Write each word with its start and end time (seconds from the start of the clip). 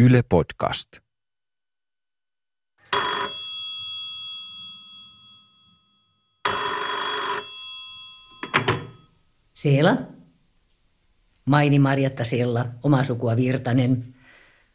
Yle 0.00 0.22
Podcast. 0.28 0.88
Seela. 9.54 9.98
Maini 11.44 11.78
Marjatta 11.78 12.24
Sella, 12.24 12.66
oma 12.82 13.04
sukua 13.04 13.36
Virtanen. 13.36 14.14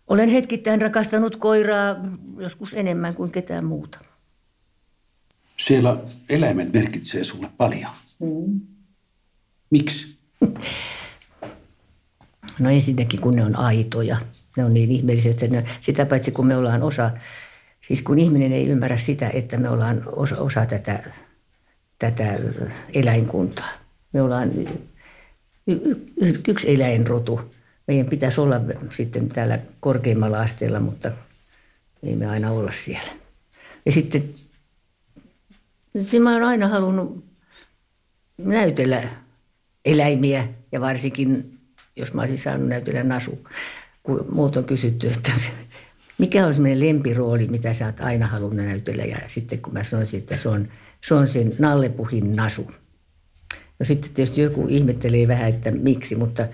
Olen 0.08 0.30
hetkittäin 0.30 0.82
rakastanut 0.82 1.36
koiraa 1.36 1.96
joskus 2.38 2.74
enemmän 2.74 3.16
kuin 3.16 3.32
ketään 3.32 3.66
muuta. 3.66 4.00
Siellä 5.66 5.98
eläimet 6.30 6.74
merkitsee 6.74 7.24
sulle 7.24 7.50
paljon. 7.58 7.92
Mm. 8.20 8.62
Miksi? 9.70 10.18
No 12.60 12.70
ensinnäkin, 12.70 13.22
kun 13.22 13.36
ne 13.36 13.46
on 13.46 13.56
aitoja. 13.56 14.18
Ne 14.58 14.66
on 14.66 14.74
niin 14.74 14.92
ihmeelliset, 14.92 15.44
että 15.44 15.56
ne, 15.56 15.66
sitä 15.82 16.06
paitsi 16.06 16.32
kun 16.32 16.48
me 16.48 16.58
ollaan 16.58 16.84
osa, 16.84 17.12
siis 17.82 18.02
kun 18.02 18.20
ihminen 18.20 18.54
ei 18.54 18.68
ymmärrä 18.68 18.98
sitä, 18.98 19.30
että 19.30 19.58
me 19.58 19.70
ollaan 19.70 20.04
osa, 20.16 20.38
osa 20.38 20.66
tätä, 20.66 21.04
tätä 22.00 22.40
eläinkuntaa. 22.94 23.70
Me 24.14 24.22
ollaan 24.22 24.52
y, 25.68 25.96
y, 26.22 26.42
yksi 26.48 26.74
eläinrotu. 26.74 27.54
Meidän 27.88 28.06
pitäisi 28.06 28.42
olla 28.42 28.62
sitten 28.92 29.30
täällä 29.30 29.60
korkeimmalla 29.80 30.42
asteella, 30.42 30.80
mutta 30.80 31.12
ei 32.04 32.16
me 32.16 32.26
aina 32.26 32.52
olla 32.52 32.72
siellä. 32.72 33.12
Ja 33.86 33.92
sitten 33.92 34.24
se 35.98 36.20
mä 36.20 36.34
oon 36.34 36.44
aina 36.44 36.68
halunnut 36.68 37.26
näytellä 38.38 39.04
eläimiä 39.86 40.48
ja 40.72 40.82
varsinkin, 40.82 41.60
jos 41.96 42.14
mä 42.14 42.22
olisin 42.22 42.40
saanut 42.40 42.68
näytellä 42.68 43.04
nasu, 43.04 43.48
kun 44.04 44.26
muut 44.32 44.58
on 44.58 44.64
kysytty, 44.64 45.08
että 45.08 45.32
mikä 46.18 46.48
on 46.48 46.54
semmoinen 46.54 46.88
lempirooli, 46.88 47.48
mitä 47.48 47.74
sä 47.74 47.86
oot 47.86 48.00
aina 48.00 48.28
halunnut 48.28 48.66
näytellä. 48.66 49.04
Ja 49.04 49.18
sitten 49.28 49.62
kun 49.62 49.74
mä 49.74 49.84
sanoisin, 49.84 50.20
että 50.20 50.38
se 50.38 50.50
on, 50.50 50.68
se 51.02 51.14
on 51.14 51.28
sen 51.28 51.56
nallepuhin 51.60 52.36
nasu. 52.36 52.72
No 53.80 53.86
sitten 53.86 54.12
tietysti 54.14 54.42
joku 54.42 54.66
ihmettelee 54.70 55.28
vähän, 55.28 55.50
että 55.50 55.72
miksi, 55.72 56.16
mutta 56.16 56.48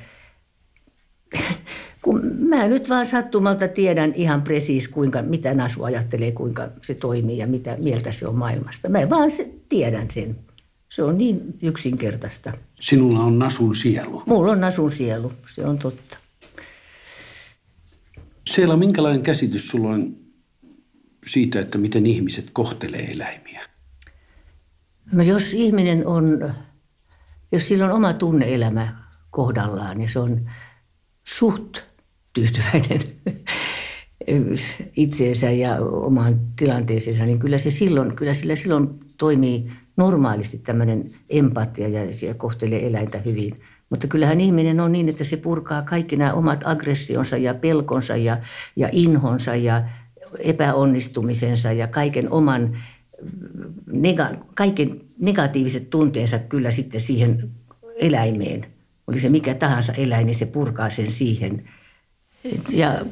kun 2.02 2.22
mä 2.40 2.68
nyt 2.68 2.90
vaan 2.90 3.06
sattumalta 3.06 3.68
tiedän 3.68 4.14
ihan 4.16 4.42
presiis, 4.42 4.88
kuinka, 4.88 5.22
mitä 5.22 5.54
Nasu 5.54 5.84
ajattelee, 5.84 6.32
kuinka 6.32 6.70
se 6.82 6.94
toimii 6.94 7.38
ja 7.38 7.48
mitä 7.48 7.78
mieltä 7.84 8.12
se 8.12 8.28
on 8.28 8.36
maailmasta. 8.36 8.90
Mä 8.90 9.10
vaan 9.10 9.32
se, 9.32 9.50
tiedän 9.70 10.08
sen. 10.12 10.36
Se 10.90 11.04
on 11.04 11.18
niin 11.18 11.42
yksinkertaista. 11.62 12.52
Sinulla 12.82 13.20
on 13.20 13.40
Nasun 13.40 13.76
sielu. 13.76 14.24
Mulla 14.26 14.52
on 14.52 14.62
Nasun 14.62 14.92
sielu, 14.92 15.32
se 15.56 15.66
on 15.66 15.78
totta. 15.78 16.18
Siellä 18.54 18.78
minkälainen 18.78 19.24
käsitys 19.24 19.68
sulla 19.68 19.90
on 19.90 20.16
siitä, 21.28 21.60
että 21.60 21.78
miten 21.78 22.06
ihmiset 22.06 22.50
kohtelee 22.54 23.12
eläimiä? 23.12 23.62
No 25.12 25.24
jos 25.24 25.54
ihminen 25.54 26.08
on, 26.08 26.54
jos 27.52 27.68
sillä 27.68 27.86
on 27.86 27.92
oma 27.92 28.14
tunneelämä 28.14 29.04
kohdallaan 29.32 29.90
ja 29.90 29.96
niin 29.96 30.10
se 30.10 30.20
on 30.20 30.50
suht 31.24 31.78
tyytyväinen 32.34 33.02
itseensä 34.96 35.52
ja 35.52 35.76
omaan 35.82 36.40
tilanteeseensa, 36.56 37.26
niin 37.26 37.40
kyllä 37.40 37.58
se 37.58 37.72
silloin, 37.72 38.16
kyllä 38.16 38.34
sillä 38.34 38.56
silloin 38.56 38.88
toimii 39.18 39.72
normaalisti 39.98 40.60
tämmöinen 40.60 41.12
empatia 41.30 41.88
ja 42.28 42.34
kohtelee 42.38 42.88
eläintä 42.88 43.18
hyvin. 43.18 43.62
Mutta 43.90 44.08
kyllähän 44.08 44.42
ihminen 44.42 44.80
on 44.80 44.92
niin, 44.92 45.10
että 45.10 45.24
se 45.24 45.38
purkaa 45.38 45.82
kaikki 45.82 46.16
nämä 46.16 46.34
omat 46.34 46.62
aggressionsa 46.66 47.38
ja 47.38 47.54
pelkonsa 47.54 48.16
ja, 48.16 48.38
ja 48.76 48.90
inhonsa 48.92 49.56
ja 49.56 49.84
epäonnistumisensa 50.40 51.72
ja 51.72 51.88
kaiken 51.88 52.32
oman 52.32 52.78
nega, 53.92 54.30
kaiken 54.56 55.02
negatiiviset 55.20 55.90
tunteensa 55.90 56.40
kyllä 56.40 56.72
sitten 56.72 57.02
siihen 57.02 57.52
eläimeen. 57.96 58.66
Oli 59.08 59.20
se 59.20 59.30
mikä 59.30 59.54
tahansa 59.54 59.94
eläin, 59.94 60.26
niin 60.26 60.36
se 60.36 60.46
purkaa 60.46 60.90
sen 60.90 61.12
siihen. 61.12 61.70
Ja 62.70 63.06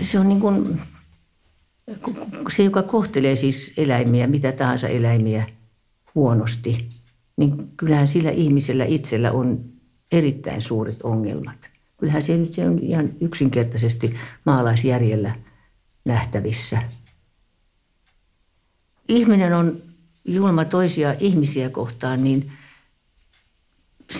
se 0.00 0.18
on 0.18 0.28
niin 0.28 0.40
kuin, 0.40 0.80
se, 2.56 2.62
joka 2.62 2.82
kohtelee 2.82 3.36
siis 3.36 3.72
eläimiä, 3.76 4.26
mitä 4.26 4.52
tahansa 4.52 4.88
eläimiä 4.88 5.46
huonosti, 6.14 6.88
niin 7.40 7.72
kyllähän 7.76 8.08
sillä 8.08 8.30
ihmisellä 8.30 8.84
itsellä 8.84 9.32
on 9.32 9.64
erittäin 10.12 10.62
suuret 10.62 11.02
ongelmat. 11.02 11.70
Kyllähän 11.96 12.22
se 12.22 12.36
nyt 12.36 12.52
se 12.52 12.68
on 12.68 12.78
ihan 12.78 13.10
yksinkertaisesti 13.20 14.14
maalaisjärjellä 14.46 15.34
nähtävissä. 16.04 16.82
Ihminen 19.08 19.52
on 19.52 19.82
julma 20.24 20.64
toisia 20.64 21.14
ihmisiä 21.20 21.70
kohtaan, 21.70 22.24
niin 22.24 22.52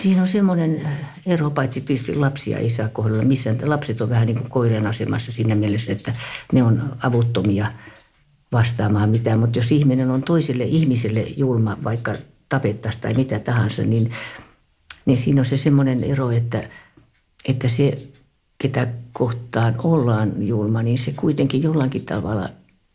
siinä 0.01 0.21
on 0.21 0.27
semmoinen 0.27 0.87
ero, 1.25 1.49
paitsi 1.49 1.81
tietysti 1.81 2.15
lapsia 2.15 2.57
ei 2.57 2.69
saa 2.69 2.89
kohdella 2.89 3.23
missään. 3.23 3.57
Lapset 3.65 4.01
on 4.01 4.09
vähän 4.09 4.27
niin 4.27 4.37
kuin 4.37 4.49
koirien 4.49 4.87
asemassa 4.87 5.31
siinä 5.31 5.55
mielessä, 5.55 5.91
että 5.91 6.13
ne 6.53 6.63
on 6.63 6.97
avuttomia 7.03 7.71
vastaamaan 8.51 9.09
mitään. 9.09 9.39
Mutta 9.39 9.59
jos 9.59 9.71
ihminen 9.71 10.11
on 10.11 10.21
toiselle 10.21 10.63
ihmiselle 10.63 11.21
julma, 11.21 11.77
vaikka 11.83 12.15
tapettaisiin 12.51 13.01
tai 13.01 13.13
mitä 13.13 13.39
tahansa, 13.39 13.83
niin, 13.83 14.11
niin 15.05 15.17
siinä 15.17 15.41
on 15.41 15.45
se 15.45 15.57
semmoinen 15.57 16.03
ero, 16.03 16.31
että, 16.31 16.63
että 17.47 17.67
se, 17.67 18.07
ketä 18.57 18.87
kohtaan 19.13 19.75
ollaan 19.83 20.47
julma, 20.47 20.83
niin 20.83 20.97
se 20.97 21.11
kuitenkin 21.11 21.63
jollakin 21.63 22.05
tavalla 22.05 22.49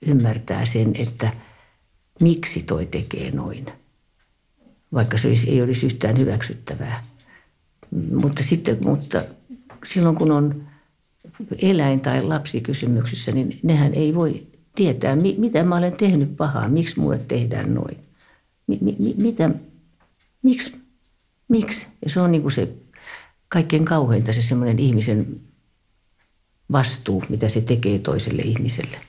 ymmärtää 0.06 0.66
sen, 0.66 0.93
että 0.95 1.33
miksi 2.21 2.62
toi 2.62 2.87
tekee 2.87 3.31
noin. 3.31 3.66
Vaikka 4.93 5.19
se 5.19 5.33
ei 5.47 5.62
olisi 5.62 5.87
yhtään 5.87 6.19
hyväksyttävää. 6.19 7.05
Mutta, 8.21 8.43
sitten, 8.43 8.78
mutta 8.81 9.22
silloin 9.84 10.16
kun 10.16 10.33
on 10.33 10.66
eläin- 11.62 12.00
tai 12.00 12.22
lapsi 12.22 12.61
kysymyksissä, 12.61 13.33
niin 13.33 13.59
nehän 13.62 13.95
ei 13.95 14.15
voi 14.15 14.47
tietää, 14.75 15.16
mitä 15.16 15.65
mä 15.65 15.77
olen 15.77 15.93
tehnyt 15.93 16.37
pahaa, 16.37 16.69
miksi 16.69 17.00
mulle 17.00 17.19
tehdään 17.19 17.75
noin. 17.75 18.06
Mi, 18.66 18.78
mi, 18.81 19.15
mitä, 19.16 19.50
miksi, 20.43 20.81
miksi? 21.49 21.87
Ja 22.04 22.10
se 22.10 22.21
on 22.21 22.32
niin 22.32 22.43
kuin 22.43 22.53
se 22.53 22.69
kaikkein 23.49 23.84
kauheinta 23.84 24.32
se 24.32 24.43
semmoinen 24.43 24.78
ihmisen 24.78 25.41
vastuu, 26.72 27.25
mitä 27.28 27.49
se 27.49 27.60
tekee 27.60 27.99
toiselle 27.99 28.43
ihmiselle. 28.43 29.00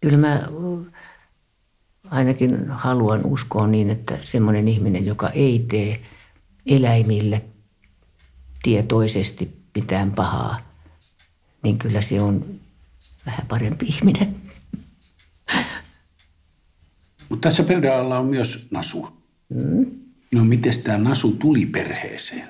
Kyllä 0.00 0.18
mä 0.18 0.48
ainakin 2.10 2.70
haluan 2.70 3.24
uskoa 3.24 3.66
niin, 3.66 3.90
että 3.90 4.18
semmoinen 4.22 4.68
ihminen, 4.68 5.06
joka 5.06 5.30
ei 5.30 5.64
tee 5.68 6.02
eläimille 6.66 7.42
tietoisesti 8.62 9.56
mitään 9.74 10.12
pahaa, 10.12 10.60
niin 11.62 11.78
kyllä 11.78 12.00
se 12.00 12.20
on 12.20 12.60
vähän 13.26 13.46
parempi 13.48 13.86
ihminen. 13.86 14.36
Mutta 17.36 17.48
tässä 17.48 17.62
pöydän 17.62 17.96
alla 17.96 18.18
on 18.18 18.26
myös 18.26 18.66
Nasu. 18.70 19.08
Mm. 19.48 19.86
No 20.32 20.44
miten 20.44 20.82
tämä 20.82 20.98
Nasu 20.98 21.30
tuli 21.30 21.66
perheeseen? 21.66 22.48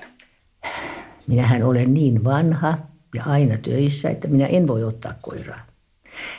Minähän 1.27 1.63
olen 1.63 1.93
niin 1.93 2.23
vanha 2.23 2.77
ja 3.15 3.23
aina 3.23 3.57
töissä, 3.57 4.09
että 4.09 4.27
minä 4.27 4.45
en 4.45 4.67
voi 4.67 4.83
ottaa 4.83 5.13
koiraa. 5.21 5.65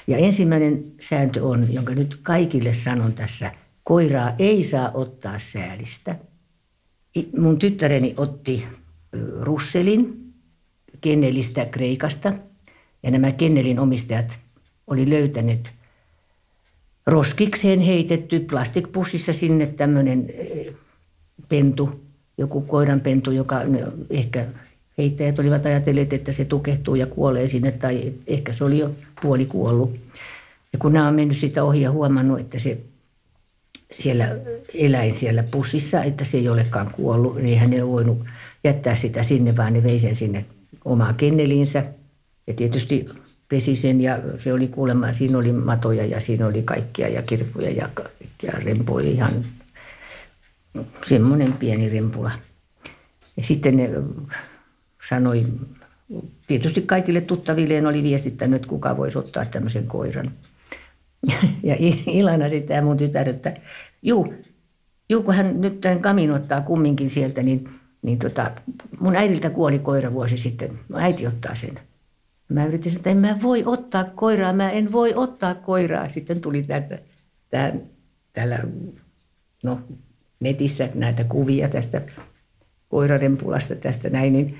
Ja 0.06 0.19
ensimmäinen 0.19 0.84
sääntö 1.00 1.44
on, 1.44 1.72
jonka 1.72 1.94
nyt 1.94 2.19
kaikille 2.22 2.72
sanon 2.72 3.12
tässä, 3.12 3.53
koiraa 3.84 4.34
ei 4.38 4.62
saa 4.62 4.91
ottaa 4.94 5.38
säälistä. 5.38 6.16
Mun 7.38 7.59
tyttäreni 7.59 8.15
otti 8.16 8.66
Russelin 9.41 10.32
kennelistä 11.00 11.65
Kreikasta 11.65 12.33
ja 13.03 13.10
nämä 13.10 13.33
kennelin 13.33 13.78
omistajat 13.78 14.39
oli 14.86 15.10
löytäneet 15.10 15.78
roskikseen 17.09 17.81
heitetty 17.81 18.41
plastikpussissa 18.41 19.33
sinne 19.33 19.66
tämmöinen 19.66 20.27
pentu, 21.49 22.01
joku 22.39 22.60
koiranpentu, 22.60 23.31
joka 23.31 23.60
ehkä 24.10 24.47
heittäjät 24.99 25.39
olivat 25.39 25.66
ajatelleet, 25.66 26.13
että 26.13 26.33
se 26.33 26.45
tukehtuu 26.45 26.95
ja 26.95 27.07
kuolee 27.07 27.49
sinne 27.49 27.72
tai 27.72 28.13
ehkä 28.27 28.53
se 28.53 28.65
oli 28.65 28.78
jo 28.78 28.91
puoli 29.22 29.47
kuollut. 29.47 29.97
Ja 30.72 30.78
kun 30.78 30.93
nämä 30.93 31.09
on 31.09 31.15
mennyt 31.15 31.37
sitä 31.37 31.65
ohi 31.65 31.81
ja 31.81 31.91
huomannut, 31.91 32.41
että 32.41 32.59
se 32.59 32.78
siellä 33.93 34.37
eläin 34.75 35.13
siellä 35.13 35.43
pussissa, 35.43 36.03
että 36.03 36.25
se 36.25 36.39
ei 36.39 36.49
olekaan 36.49 36.91
kuollut, 36.93 37.43
niin 37.43 37.59
hän 37.59 37.72
ei 37.72 37.87
voinut 37.87 38.19
jättää 38.65 38.95
sitä 38.95 39.22
sinne, 39.22 39.57
vaan 39.57 39.72
ne 39.72 39.83
vei 39.83 39.99
sen 39.99 40.16
sinne 40.16 40.45
omaan 40.84 41.15
kenneliinsä. 41.15 41.84
Ja 42.47 42.54
tietysti 42.54 43.09
pesi 43.48 43.77
sen 43.77 44.00
ja 44.00 44.18
se 44.36 44.53
oli 44.53 44.68
kuulemma, 44.68 45.12
siinä 45.12 45.39
oli 45.39 45.53
matoja 45.53 46.06
ja 46.06 46.21
siinä 46.21 46.47
oli 46.47 46.62
kaikkia 46.62 47.09
ja 47.09 47.22
kirppuja 47.22 47.71
ja, 47.71 47.89
ja 48.42 48.53
rempu 48.53 48.98
ihan 48.98 49.45
semmoinen 51.09 51.53
pieni 51.53 51.89
rempula. 51.89 52.30
Ja 53.36 53.45
sitten 53.45 53.77
ne 53.77 53.91
sanoi 55.09 55.47
tietysti 56.47 56.83
kaikille 56.83 57.21
tuttavilleen 57.21 57.86
oli 57.86 58.03
viestittänyt, 58.03 58.56
että 58.56 58.68
kuka 58.68 58.97
voisi 58.97 59.18
ottaa 59.18 59.45
tämmöisen 59.45 59.86
koiran. 59.86 60.33
Ja 61.62 61.77
Ilana 62.06 62.48
sitten 62.48 62.84
mun 62.84 62.97
tytär, 62.97 63.28
että 63.28 63.56
juu, 64.03 64.34
juu 65.09 65.22
kun 65.22 65.34
hän 65.34 65.60
nyt 65.60 65.80
tämän 65.80 66.01
kamin 66.01 66.30
ottaa 66.30 66.60
kumminkin 66.60 67.09
sieltä, 67.09 67.42
niin, 67.42 67.68
niin 68.03 68.18
tota, 68.18 68.51
mun 69.01 69.16
äidiltä 69.16 69.51
kuoli 69.51 69.78
koira 69.78 70.12
vuosi 70.12 70.39
sitten. 70.39 70.78
Äiti 70.94 71.27
ottaa 71.27 71.54
sen. 71.54 71.80
Mä 72.48 72.66
yritin 72.66 72.97
että 72.97 73.10
en 73.10 73.16
mä 73.16 73.36
voi 73.42 73.62
ottaa 73.66 74.04
koiraa, 74.04 74.53
mä 74.53 74.71
en 74.71 74.92
voi 74.92 75.15
ottaa 75.15 75.54
koiraa. 75.54 76.09
Sitten 76.09 76.41
tuli 76.41 76.62
tätä, 76.62 76.98
tämä, 77.50 77.72
täällä 78.33 78.59
no, 79.65 79.80
netissä 80.41 80.89
näitä 80.95 81.24
kuvia 81.24 81.68
tästä 81.68 82.03
koirarempulasta 82.89 83.74
tästä 83.74 84.10
näin, 84.10 84.33
niin 84.33 84.59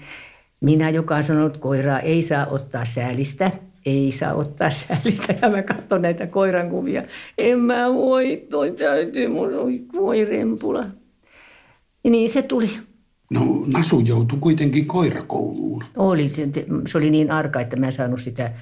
minä, 0.61 0.91
joka 0.91 1.17
on 1.17 1.23
sanonut, 1.23 1.47
että 1.47 1.63
koiraa 1.63 2.01
ei 2.01 2.23
saa 2.23 2.47
ottaa 2.47 2.85
säälistä, 2.85 3.51
ei 3.87 4.13
saa 4.13 4.35
ottaa 4.35 4.71
säälistä. 4.71 5.35
Ja 5.43 5.49
mä 5.49 5.63
katson 5.63 6.03
näitä 6.03 6.27
koiran 6.27 6.71
kuvia. 6.71 7.03
En 7.39 7.59
mä 7.59 7.95
voi, 7.95 8.47
toi 8.51 8.73
täytyy, 8.73 9.29
mun 9.29 9.51
voi 9.93 10.25
rempula. 10.25 10.87
Ja 12.05 12.11
niin 12.11 12.29
se 12.29 12.43
tuli. 12.43 12.71
No 13.31 13.65
Nasu 13.73 14.01
joutui 14.01 14.39
kuitenkin 14.41 14.87
koirakouluun. 14.87 15.85
Oli, 15.97 16.29
se, 16.29 16.49
se 16.87 16.99
oli 16.99 17.11
niin 17.11 17.31
arka, 17.31 17.61
että 17.61 17.77
mä 17.77 17.87
en 17.87 17.93
saanut 17.93 18.21
sitä 18.21 18.53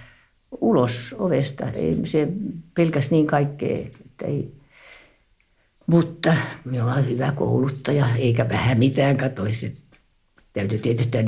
ulos 0.60 1.14
ovesta. 1.18 1.70
Ei, 1.70 2.00
se 2.04 2.28
pelkäs 2.74 3.10
niin 3.10 3.26
kaikkea, 3.26 3.78
että 3.78 4.26
ei. 4.26 4.52
Mutta 5.86 6.34
minulla 6.64 6.94
on 6.94 7.08
hyvä 7.08 7.32
kouluttaja, 7.32 8.06
eikä 8.16 8.48
vähän 8.48 8.78
mitään 8.78 9.16
katoisi. 9.16 9.76
Täytyy 10.52 10.78
tietysti 10.78 11.18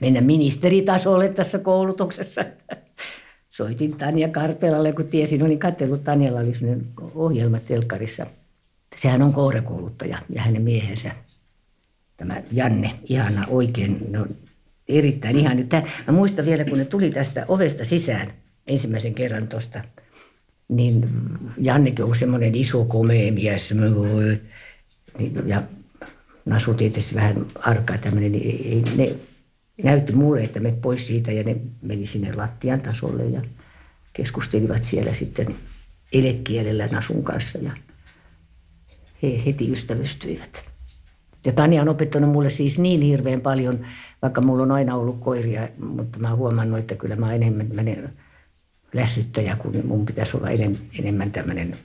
mennä 0.00 0.20
ministeritasolle 0.20 1.28
tässä 1.28 1.58
koulutuksessa. 1.58 2.44
Soitin 3.50 3.96
Tanja 3.96 4.28
Karpelalle, 4.28 4.92
kun 4.92 5.06
tiesin, 5.06 5.42
olin 5.42 5.58
katsellut, 5.58 6.04
Tanjalla 6.04 6.40
oli 6.40 6.54
sellainen 6.54 6.86
ohjelma 7.14 7.58
telkkarissa. 7.58 8.26
Sehän 8.96 9.22
on 9.22 9.32
koirakouluttaja 9.32 10.18
ja 10.34 10.42
hänen 10.42 10.62
miehensä 10.62 11.10
tämä 12.16 12.42
Janne, 12.52 12.98
ihana 13.04 13.46
oikein, 13.46 14.12
no, 14.12 14.26
erittäin 14.88 15.38
ihan. 15.38 15.58
Että 15.58 15.82
mä 16.06 16.12
muistan 16.12 16.44
vielä, 16.44 16.64
kun 16.64 16.78
ne 16.78 16.84
tuli 16.84 17.10
tästä 17.10 17.44
ovesta 17.48 17.84
sisään 17.84 18.32
ensimmäisen 18.66 19.14
kerran 19.14 19.48
tuosta, 19.48 19.84
niin 20.68 21.08
Jannekin 21.58 22.04
on 22.04 22.16
semmoinen 22.16 22.54
iso 22.54 22.84
komea 22.84 23.32
mies. 23.32 23.74
Niin, 25.18 25.48
ja 25.48 25.62
Nasu 26.44 26.74
tietysti 26.74 27.14
vähän 27.14 27.46
arkaa 27.54 27.98
tämmöinen, 27.98 28.32
niin 28.32 28.84
ne 28.96 29.16
näytti 29.82 30.12
mulle, 30.12 30.44
että 30.44 30.60
me 30.60 30.72
pois 30.72 31.06
siitä 31.06 31.32
ja 31.32 31.44
ne 31.44 31.56
meni 31.82 32.06
sinne 32.06 32.32
lattian 32.32 32.80
tasolle 32.80 33.24
ja 33.24 33.42
keskustelivat 34.12 34.82
siellä 34.82 35.14
sitten 35.14 35.54
elekielellä 36.12 36.86
Nasun 36.86 37.24
kanssa 37.24 37.58
ja 37.58 37.70
he 39.22 39.42
heti 39.46 39.72
ystävystyivät. 39.72 40.75
Ja 41.46 41.52
Tanja 41.52 41.82
on 41.82 41.88
opettanut 41.88 42.30
mulle 42.30 42.50
siis 42.50 42.78
niin 42.78 43.00
hirveän 43.00 43.40
paljon, 43.40 43.86
vaikka 44.22 44.40
mulla 44.40 44.62
on 44.62 44.72
aina 44.72 44.96
ollut 44.96 45.20
koiria, 45.20 45.68
mutta 45.78 46.18
mä 46.18 46.28
oon 46.28 46.38
huomannut, 46.38 46.78
että 46.78 46.94
kyllä 46.94 47.16
mä 47.16 47.34
enemmän 47.34 47.66
menen 47.72 48.12
lässyttäjä, 48.92 49.56
kun 49.56 49.82
mun 49.86 50.06
pitäisi 50.06 50.36
olla 50.36 50.50
enemmän, 50.50 50.80
enemmän 50.98 51.30
tämmöinen 51.30 51.76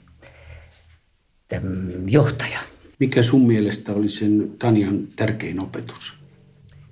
johtaja. 2.06 2.58
Mikä 2.98 3.22
sun 3.22 3.46
mielestä 3.46 3.92
oli 3.92 4.08
sen 4.08 4.50
Tanjan 4.58 5.08
tärkein 5.16 5.62
opetus? 5.62 6.14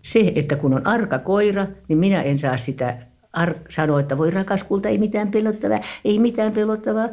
Se, 0.03 0.33
että 0.35 0.57
kun 0.57 0.75
on 0.75 0.87
arka 0.87 1.19
koira, 1.19 1.67
niin 1.89 1.99
minä 1.99 2.23
en 2.23 2.39
saa 2.39 2.57
sitä 2.57 2.99
ar- 3.33 3.59
sanoa, 3.71 4.01
että 4.01 4.19
voi 4.19 4.31
rakas 4.31 4.65
kulta, 4.65 4.89
ei 4.89 4.99
mitään 4.99 5.31
pelottavaa, 5.31 5.81
ei 6.05 6.19
mitään 6.19 6.53
pelottavaa. 6.53 7.09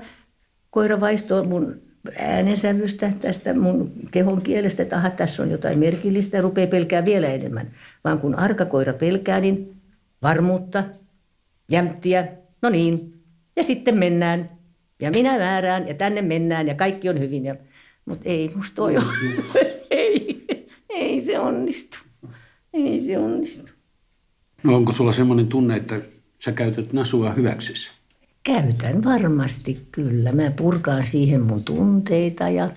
Koira 0.70 1.00
vaistoo 1.00 1.44
mun 1.44 1.87
äänensävystä, 2.20 3.12
tästä 3.20 3.60
mun 3.60 3.92
kehon 4.12 4.42
kielestä, 4.42 4.84
että 4.84 4.96
aha, 4.96 5.10
tässä 5.10 5.44
on 5.44 5.52
jotain 5.52 5.80
merkillistä 5.80 6.38
ja 6.38 6.42
rupeaa 6.42 6.68
pelkää 6.68 7.06
vielä 7.06 7.28
enemmän. 7.28 7.72
Vaan 8.04 8.20
kun 8.20 8.36
arka 8.36 8.66
koira 8.66 8.94
pelkää, 8.94 9.40
niin 9.40 9.76
varmuutta, 10.22 10.84
jämptiä, 11.70 12.28
no 12.62 12.70
niin, 12.70 13.14
ja 13.56 13.64
sitten 13.64 13.98
mennään. 13.98 14.50
Ja 15.02 15.12
minä 15.12 15.40
väärään 15.40 15.88
ja 15.88 15.94
tänne 15.94 16.22
mennään 16.22 16.68
ja 16.68 16.76
kaikki 16.76 17.10
on 17.10 17.20
hyvin. 17.20 17.46
Ja, 17.46 17.56
mutta 18.06 18.30
ei 18.30 18.52
musta 18.56 18.76
toi 18.76 18.98
ole. 18.98 19.06
ei, 19.90 20.46
ei 20.90 21.22
se 21.22 21.40
onnistu. 21.40 21.98
Ei 22.74 23.02
se 23.02 23.18
onnistu. 23.18 23.72
No 24.64 24.76
onko 24.76 24.92
sulla 24.92 25.14
semmoinen 25.14 25.48
tunne, 25.48 25.76
että 25.76 26.02
sä 26.40 26.52
käytät 26.52 26.94
nasua 26.94 27.34
hyväksesi? 27.34 27.97
Käytän 28.48 29.04
varmasti 29.04 29.88
kyllä. 29.92 30.32
Mä 30.32 30.52
purkaan 30.52 31.06
siihen 31.06 31.42
mun 31.42 31.64
tunteita 31.64 32.50
ja 32.50 32.70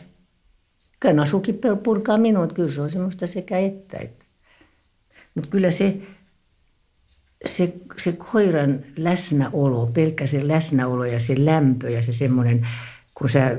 kyllä 1.01 1.15
nasukin 1.15 1.61
purkaa 1.83 2.19
minua. 2.19 2.47
Kyllä 2.47 2.71
se 2.71 2.81
on 2.81 2.91
semmoista 2.91 3.27
sekä 3.27 3.59
että. 3.59 3.99
että. 3.99 4.25
Mutta 5.35 5.51
kyllä 5.51 5.71
se, 5.71 6.01
se, 7.47 7.73
se 7.97 8.13
koiran 8.13 8.81
läsnäolo, 8.97 9.87
pelkkä 9.87 10.27
se 10.27 10.49
läsnäolo 10.49 11.05
ja 11.05 11.21
se 11.21 11.35
lämpö 11.45 11.91
ja 11.91 12.03
se 12.03 12.13
semmoinen, 12.13 12.69
kun 13.15 13.29
sä 13.29 13.57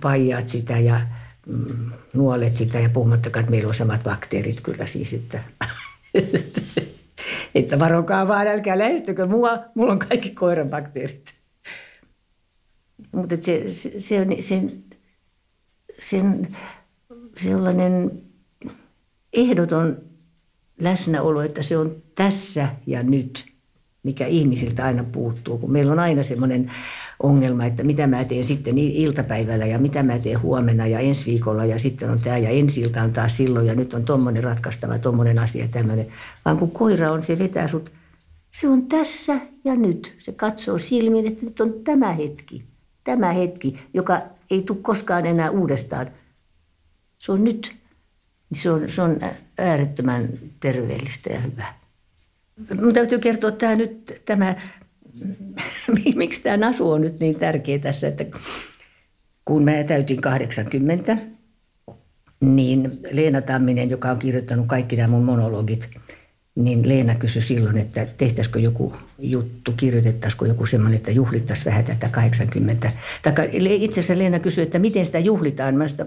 paijaat 0.00 0.48
sitä 0.48 0.78
ja 0.78 1.00
mm, 1.46 1.90
nuolet 2.12 2.56
sitä 2.56 2.80
ja 2.80 2.88
puhumattakaan, 2.88 3.40
että 3.40 3.50
meillä 3.50 3.68
on 3.68 3.74
samat 3.74 4.02
bakteerit 4.02 4.60
kyllä 4.60 4.86
siis, 4.86 5.12
että, 5.12 5.42
että 7.54 7.78
varokaa 7.78 8.28
vaan, 8.28 8.46
älkää 8.46 8.78
lähestykö 8.78 9.26
mua, 9.26 9.64
mulla 9.74 9.92
on 9.92 9.98
kaikki 9.98 10.30
koiran 10.30 10.70
bakteerit. 10.70 11.34
Mutta 13.12 13.36
se, 13.40 13.68
se, 13.68 14.00
se, 14.00 14.20
on 14.20 14.26
sen, 14.40 14.84
sen 15.98 16.48
sellainen 17.36 18.22
ehdoton 19.32 20.02
läsnäolo, 20.80 21.42
että 21.42 21.62
se 21.62 21.78
on 21.78 22.02
tässä 22.14 22.68
ja 22.86 23.02
nyt, 23.02 23.51
mikä 24.02 24.26
ihmisiltä 24.26 24.84
aina 24.84 25.04
puuttuu. 25.04 25.58
Kun 25.58 25.72
meillä 25.72 25.92
on 25.92 25.98
aina 25.98 26.22
semmoinen 26.22 26.72
ongelma, 27.22 27.64
että 27.64 27.82
mitä 27.82 28.06
mä 28.06 28.24
teen 28.24 28.44
sitten 28.44 28.78
iltapäivällä 28.78 29.66
ja 29.66 29.78
mitä 29.78 30.02
mä 30.02 30.18
teen 30.18 30.42
huomenna 30.42 30.86
ja 30.86 30.98
ensi 30.98 31.30
viikolla 31.30 31.64
ja 31.64 31.78
sitten 31.78 32.10
on 32.10 32.20
tämä 32.20 32.38
ja 32.38 32.50
ensi 32.50 32.80
ilta 32.80 33.02
on 33.02 33.12
taas 33.12 33.36
silloin 33.36 33.66
ja 33.66 33.74
nyt 33.74 33.94
on 33.94 34.04
tuommoinen 34.04 34.44
ratkaistava 34.44 34.98
tuommoinen 34.98 35.38
asia 35.38 35.68
tämmöinen. 35.68 36.06
Vaan 36.44 36.58
kun 36.58 36.70
koira 36.70 37.12
on, 37.12 37.22
se 37.22 37.38
vetää 37.38 37.68
sut, 37.68 37.92
se 38.50 38.68
on 38.68 38.86
tässä 38.86 39.40
ja 39.64 39.74
nyt. 39.74 40.14
Se 40.18 40.32
katsoo 40.32 40.78
silmiin, 40.78 41.26
että 41.26 41.44
nyt 41.44 41.60
on 41.60 41.72
tämä 41.84 42.12
hetki, 42.12 42.64
tämä 43.04 43.32
hetki, 43.32 43.86
joka 43.94 44.22
ei 44.50 44.62
tule 44.62 44.78
koskaan 44.82 45.26
enää 45.26 45.50
uudestaan. 45.50 46.10
Se 47.18 47.32
on 47.32 47.44
nyt. 47.44 47.76
Se 48.54 48.70
on, 48.70 48.88
se 48.88 49.02
on 49.02 49.20
äärettömän 49.58 50.28
terveellistä 50.60 51.32
ja 51.32 51.40
hyvää. 51.40 51.81
Minun 52.70 52.92
täytyy 52.92 53.18
kertoa 53.18 53.50
tämä 53.50 53.76
nyt, 53.76 54.22
tämä 54.24 54.54
miksi 56.14 56.42
tämä 56.42 56.56
Nasu 56.56 56.90
on 56.90 57.00
nyt 57.00 57.20
niin 57.20 57.34
tärkeä 57.34 57.78
tässä, 57.78 58.08
että 58.08 58.24
kun 59.44 59.64
mä 59.64 59.84
täytin 59.84 60.20
80, 60.20 61.16
niin 62.40 63.00
Leena 63.10 63.40
Tamminen, 63.40 63.90
joka 63.90 64.10
on 64.10 64.18
kirjoittanut 64.18 64.66
kaikki 64.66 64.96
nämä 64.96 65.08
mun 65.08 65.24
monologit, 65.24 65.90
niin 66.54 66.88
Leena 66.88 67.14
kysyi 67.14 67.42
silloin, 67.42 67.76
että 67.76 68.06
tehtäisikö 68.16 68.60
joku 68.60 68.96
juttu, 69.18 69.72
kirjoitettaisiko 69.76 70.46
joku 70.46 70.66
semmoinen, 70.66 70.96
että 70.96 71.10
juhlittaisiin 71.10 71.66
vähän 71.66 71.84
tätä 71.84 72.08
80. 72.08 72.90
Tai 73.22 73.34
itse 73.52 74.00
asiassa 74.00 74.18
Leena 74.18 74.38
kysyi, 74.38 74.62
että 74.62 74.78
miten 74.78 75.06
sitä 75.06 75.18
juhlitaan. 75.18 75.74
Mä, 75.74 75.88
sitä, 75.88 76.06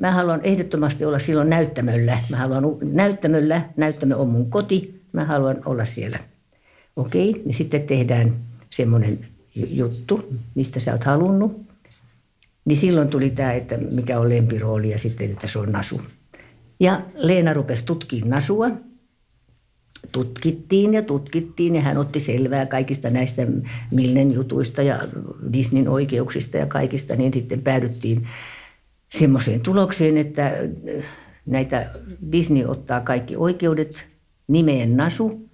mä 0.00 0.12
haluan 0.12 0.40
ehdottomasti 0.42 1.04
olla 1.04 1.18
silloin 1.18 1.50
näyttämöllä. 1.50 2.18
Mä 2.30 2.36
haluan 2.36 2.64
näyttämöllä, 2.82 3.62
näyttämö 3.76 4.16
on 4.16 4.28
mun 4.28 4.50
koti, 4.50 4.93
mä 5.14 5.24
haluan 5.24 5.62
olla 5.64 5.84
siellä 5.84 6.18
Okei, 6.96 7.42
niin 7.44 7.54
sitten 7.54 7.82
tehdään 7.82 8.36
semmoinen 8.70 9.18
juttu, 9.54 10.34
mistä 10.54 10.80
sä 10.80 10.92
oot 10.92 11.04
halunnut. 11.04 11.60
Niin 12.64 12.76
silloin 12.76 13.08
tuli 13.08 13.30
tämä, 13.30 13.52
että 13.52 13.78
mikä 13.78 14.20
on 14.20 14.28
lempirooli 14.28 14.90
ja 14.90 14.98
sitten, 14.98 15.30
että 15.30 15.48
se 15.48 15.58
on 15.58 15.72
Nasu. 15.72 16.00
Ja 16.80 17.00
Leena 17.14 17.52
rupesi 17.52 17.84
tutkimaan 17.84 18.30
Nasua. 18.30 18.70
Tutkittiin 20.12 20.94
ja 20.94 21.02
tutkittiin 21.02 21.74
ja 21.74 21.80
hän 21.80 21.98
otti 21.98 22.20
selvää 22.20 22.66
kaikista 22.66 23.10
näistä 23.10 23.46
Milnen 23.90 24.32
jutuista 24.32 24.82
ja 24.82 24.98
Disneyn 25.52 25.88
oikeuksista 25.88 26.56
ja 26.56 26.66
kaikista. 26.66 27.16
Niin 27.16 27.32
sitten 27.32 27.62
päädyttiin 27.62 28.26
semmoiseen 29.08 29.60
tulokseen, 29.60 30.18
että 30.18 30.52
näitä 31.46 31.90
Disney 32.32 32.64
ottaa 32.64 33.00
kaikki 33.00 33.36
oikeudet 33.36 34.13
nimeen 34.48 34.96
Nasu– 34.96 35.40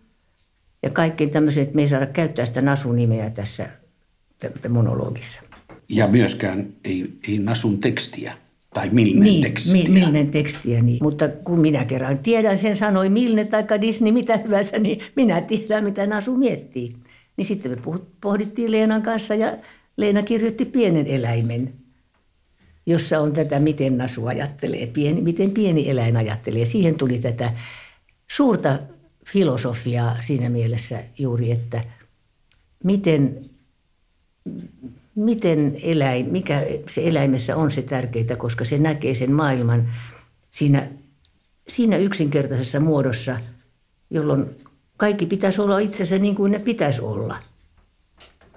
ja 0.82 0.90
kaikki 0.90 1.26
tämmöiset, 1.26 1.62
että 1.62 1.74
me 1.76 1.82
ei 1.82 1.88
saada 1.88 2.06
käyttää 2.06 2.46
sitä 2.46 2.60
Nasu-nimeä 2.62 3.30
tässä 3.30 3.68
monologissa. 4.68 5.42
Ja 5.88 6.06
myöskään 6.06 6.66
ei, 6.84 7.12
ei 7.28 7.38
Nasun 7.38 7.78
tekstiä. 7.78 8.32
Tai 8.74 8.88
Milnen 8.92 9.22
niin, 9.22 9.42
tekstiä. 9.42 9.72
Mi, 9.72 9.88
Milnen 9.88 10.30
tekstiä. 10.30 10.82
Niin. 10.82 10.98
Mutta 11.02 11.28
kun 11.28 11.58
minä 11.58 11.84
kerran 11.84 12.18
tiedän 12.18 12.58
sen 12.58 12.76
sanoi 12.76 13.08
Milne 13.08 13.44
tai 13.44 13.64
Disney, 13.80 14.12
mitä 14.12 14.36
hyvänsä, 14.36 14.78
niin 14.78 15.00
minä 15.16 15.40
tiedän, 15.40 15.84
mitä 15.84 16.06
Nasu 16.06 16.36
miettii. 16.36 16.92
Niin 17.36 17.46
sitten 17.46 17.70
me 17.70 17.98
pohdittiin 18.20 18.72
Leenan 18.72 19.02
kanssa 19.02 19.34
ja 19.34 19.56
Leena 19.96 20.22
kirjoitti 20.22 20.64
pienen 20.64 21.06
eläimen, 21.06 21.72
jossa 22.86 23.20
on 23.20 23.32
tätä, 23.32 23.60
miten 23.60 23.98
Nasu 23.98 24.26
ajattelee, 24.26 24.86
pieni, 24.86 25.20
miten 25.20 25.50
pieni 25.50 25.90
eläin 25.90 26.16
ajattelee. 26.16 26.64
Siihen 26.64 26.94
tuli 26.94 27.18
tätä 27.18 27.52
suurta 28.30 28.78
filosofiaa 29.26 30.16
siinä 30.22 30.48
mielessä 30.48 31.04
juuri, 31.18 31.50
että 31.50 31.84
miten, 32.84 33.50
miten 35.14 35.76
eläin, 35.82 36.32
mikä 36.32 36.66
se 36.88 37.08
eläimessä 37.08 37.56
on 37.56 37.70
se 37.70 37.82
tärkeää, 37.82 38.36
koska 38.36 38.64
se 38.64 38.78
näkee 38.78 39.14
sen 39.14 39.32
maailman 39.32 39.88
siinä, 40.50 40.88
siinä 41.68 41.96
yksinkertaisessa 41.96 42.80
muodossa, 42.80 43.40
jolloin 44.10 44.46
kaikki 44.96 45.26
pitäisi 45.26 45.60
olla 45.60 45.78
itsensä 45.78 46.18
niin 46.18 46.34
kuin 46.34 46.52
ne 46.52 46.58
pitäisi 46.58 47.00
olla. 47.00 47.36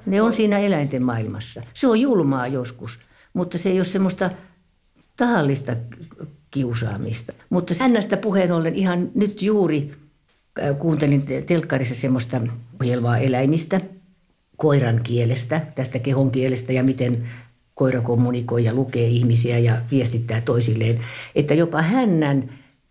Ne 0.06 0.22
on 0.22 0.34
siinä 0.34 0.60
eläinten 0.60 1.04
maailmassa. 1.04 1.62
Se 1.74 1.88
on 1.88 2.00
julmaa 2.00 2.48
joskus, 2.48 3.00
mutta 3.34 3.58
se 3.58 3.70
ei 3.70 3.78
ole 3.78 3.84
semmoista 3.84 4.30
tahallista 5.18 5.76
kiusaamista. 6.54 7.34
Mutta 7.50 7.74
hännästä 7.80 8.18
puheen 8.18 8.52
ollen 8.52 8.76
ihan 8.76 9.12
nyt 9.16 9.42
juuri 9.42 9.92
äh, 10.62 10.78
kuuntelin 10.78 11.24
telkkarissa 11.46 11.96
semmoista 11.96 12.42
ohjelmaa 12.82 13.18
eläimistä, 13.18 13.82
koiran 14.58 15.00
kielestä, 15.04 15.62
tästä 15.76 16.00
kehon 16.00 16.32
kielestä 16.32 16.74
ja 16.74 16.84
miten 16.84 17.30
koira 17.76 18.02
kommunikoi 18.02 18.64
ja 18.64 18.74
lukee 18.74 19.08
ihmisiä 19.08 19.60
ja 19.60 19.82
viestittää 19.92 20.42
toisilleen. 20.42 21.00
Että 21.36 21.54
jopa 21.54 21.82
hännän, 21.82 22.50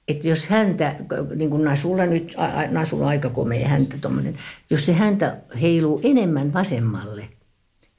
että 0.08 0.28
jos 0.28 0.46
häntä, 0.46 0.96
niin 1.36 1.50
kuin 1.50 1.64
Nasulla 1.64 2.06
nyt, 2.06 2.34
Nasulla 2.70 3.06
aika 3.06 3.28
komea 3.28 3.68
häntä 3.68 3.96
tommonen, 4.00 4.34
jos 4.70 4.86
se 4.86 4.92
häntä 4.92 5.36
heiluu 5.60 6.00
enemmän 6.04 6.52
vasemmalle, 6.52 7.28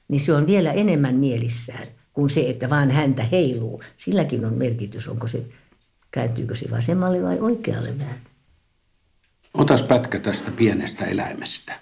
niin 0.08 0.20
se 0.20 0.32
on 0.34 0.46
vielä 0.46 0.72
enemmän 0.72 1.14
mielissään 1.14 1.86
kuin 2.14 2.30
se, 2.30 2.50
että 2.50 2.70
vaan 2.70 2.90
häntä 2.90 3.24
heiluu. 3.24 3.80
Silläkin 3.96 4.44
on 4.44 4.54
merkitys, 4.54 5.08
onko 5.08 5.26
se, 5.26 5.44
kääntyykö 6.10 6.54
se 6.54 6.70
vasemmalle 6.70 7.22
vai 7.22 7.38
oikealle 7.38 7.98
vähän. 7.98 8.20
Otas 9.54 9.82
pätkä 9.82 10.18
tästä 10.18 10.50
pienestä 10.50 11.04
eläimestä. 11.04 11.80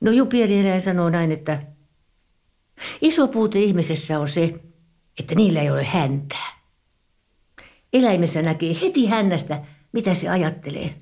No 0.00 0.10
juu, 0.10 0.26
pieni 0.26 0.60
eläin 0.60 0.82
sanoo 0.82 1.10
näin, 1.10 1.32
että 1.32 1.62
iso 3.00 3.28
puute 3.28 3.58
ihmisessä 3.58 4.20
on 4.20 4.28
se, 4.28 4.60
että 5.20 5.34
niillä 5.34 5.62
ei 5.62 5.70
ole 5.70 5.84
häntää. 5.84 6.60
Eläimessä 7.92 8.42
näkee 8.42 8.74
heti 8.82 9.06
hännästä, 9.06 9.62
mitä 9.92 10.14
se 10.14 10.28
ajattelee. 10.28 10.94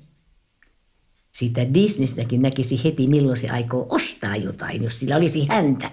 Siitä 1.31 1.73
Disneystäkin 1.73 2.41
näkisi 2.41 2.83
heti, 2.83 3.07
milloin 3.07 3.37
se 3.37 3.49
aikoo 3.49 3.85
ostaa 3.89 4.35
jotain, 4.35 4.83
jos 4.83 4.99
sillä 4.99 5.15
olisi 5.15 5.45
häntä. 5.47 5.91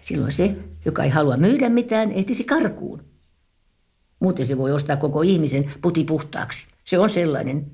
Silloin 0.00 0.32
se, 0.32 0.56
joka 0.84 1.04
ei 1.04 1.10
halua 1.10 1.36
myydä 1.36 1.68
mitään, 1.68 2.12
ehtisi 2.12 2.44
karkuun. 2.44 3.04
Muuten 4.20 4.46
se 4.46 4.58
voi 4.58 4.72
ostaa 4.72 4.96
koko 4.96 5.22
ihmisen 5.22 5.72
puti 5.82 6.04
puhtaaksi. 6.04 6.66
Se 6.84 6.98
on 6.98 7.10
sellainen. 7.10 7.70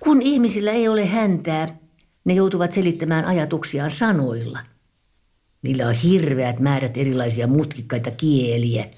Kun 0.00 0.22
ihmisillä 0.22 0.72
ei 0.72 0.88
ole 0.88 1.06
häntää, 1.06 1.78
ne 2.24 2.34
joutuvat 2.34 2.72
selittämään 2.72 3.24
ajatuksiaan 3.24 3.90
sanoilla. 3.90 4.58
Niillä 5.62 5.88
on 5.88 5.94
hirveät 5.94 6.60
määrät 6.60 6.96
erilaisia 6.96 7.46
mutkikkaita 7.46 8.10
kieliä, 8.10 8.90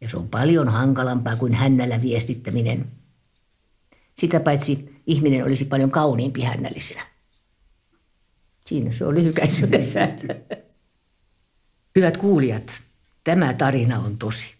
ja 0.00 0.08
se 0.08 0.16
on 0.16 0.28
paljon 0.28 0.68
hankalampaa 0.68 1.36
kuin 1.36 1.54
hännällä 1.54 2.02
viestittäminen. 2.02 2.86
Sitä 4.14 4.40
paitsi 4.40 5.02
ihminen 5.06 5.44
olisi 5.44 5.64
paljon 5.64 5.90
kauniimpi 5.90 6.42
hännällisenä. 6.42 7.06
Siinä 8.68 8.90
se 8.90 9.04
on 9.04 9.14
lyhykäisyydessä. 9.14 10.08
Hyvät 11.96 12.16
kuulijat, 12.16 12.80
tämä 13.24 13.54
tarina 13.54 13.98
on 13.98 14.18
tosi. 14.18 14.57